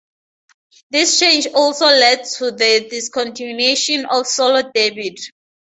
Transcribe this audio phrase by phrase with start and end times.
[0.89, 5.29] This change also led to the discontinuation of Solo debit cards.